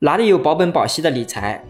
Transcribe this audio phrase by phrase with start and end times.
[0.00, 1.60] 哪里有保本保息的理财？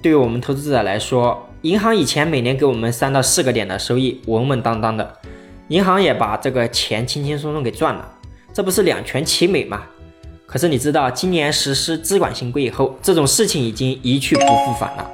[0.00, 5.18] 对于我们投资者来说，银行以前每年给我们三到四个点的收益，稳稳当当的，
[5.68, 8.10] 银行也把这个钱轻轻松松给赚了，
[8.54, 9.82] 这不是两全其美吗？
[10.46, 15.06] 可是你知道，今年实施资管新规以后，这种事情已经一去不复返了。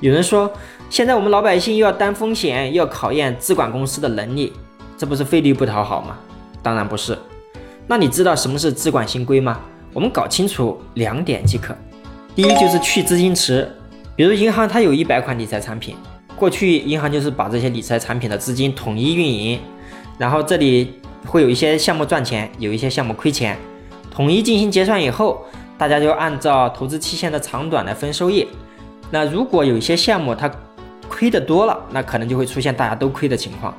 [0.00, 0.50] 有人说，
[0.88, 4.54] 现在我们老百姓又要担风险，又要考验资管公司的能力，
[4.96, 6.16] 这不是费力不讨好吗？
[6.62, 7.18] 当然不是。
[7.86, 9.60] 那你知道什么是资管新规吗？
[9.92, 11.76] 我们搞清楚两点即可。
[12.36, 13.66] 第一就是去资金池。
[14.14, 15.96] 比如银行它有一百款理财产品，
[16.36, 19.58] 过去银行就是把这些理财产品的资金统一运营，
[20.18, 23.56] 然后这里会有一些项目赚钱，有一些项目亏钱，
[24.10, 25.46] 统一进行结算以后，
[25.78, 28.46] 大家就按照投资期限的长短来分收益。
[29.10, 30.50] 那如果有一些项目它
[31.08, 33.74] 亏的多了，那可能就会出现大家都亏的情况。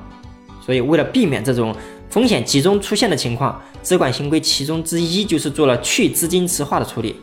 [0.65, 1.75] 所以为了避免这种
[2.09, 7.17] 风险集中出现的情况，资管新规其中之一就是做了去资金池化的处理。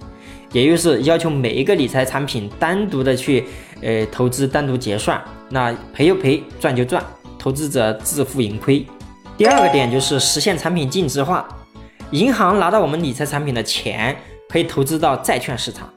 [0.55, 3.45] 也就是要求每一个理财产品单独的去，
[3.83, 7.05] 呃，投资单独结算，那赔就赔，赚就赚，
[7.37, 8.87] 投资者自负盈亏。
[9.37, 11.45] 第二个点就是实现产品净值化，
[12.13, 14.17] 银行拿到我们理财产品的钱，
[14.49, 15.93] 可以投资到债券市场，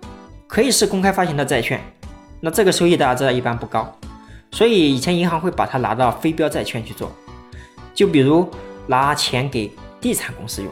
[0.48, 1.80] 可以是公开发行的债券，
[2.42, 3.96] 那这个收益大家知道一般不高，
[4.50, 7.12] 所以以前银行会把它拿到非标债券去做，
[7.94, 8.50] 就比如
[8.88, 10.72] 拿钱给地产公司用，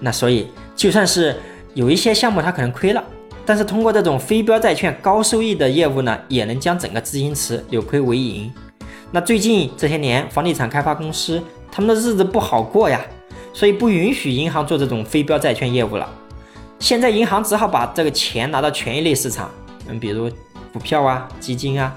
[0.00, 1.36] 那所以就算是
[1.74, 3.04] 有一些项目它可能亏了。
[3.46, 8.52] 但是通过这种非标债券高收益的业务呢，也能将整个资金池扭亏为盈。
[9.12, 13.00] 那最近这些年，房地产开发公司他们的日子不好过呀，
[13.52, 16.10] 所以不允许银行做这种非标债券业务了。
[16.80, 19.48] 现在银行只好把这个钱拿到权益类市场，
[19.88, 20.28] 嗯，比如
[20.72, 21.96] 股票啊、基金啊。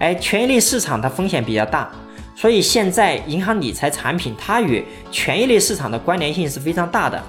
[0.00, 1.90] 哎，权益类市场它风险比较大，
[2.36, 7.20] 所以现在银行理财产品它与权益类市场的关联性是非常大的，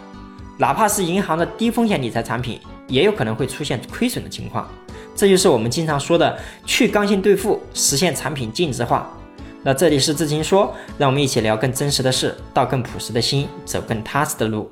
[0.57, 2.59] 哪怕是银行的低风险理财产品。
[2.87, 4.69] 也有可能会出现亏损的情况，
[5.15, 9.09] 这就是我们经常说的去刚性兑付，实现产品净值化。
[9.63, 14.69] 那这里是志清说，让我们一起聊更真实的事，道更朴实的心，走更踏实的路。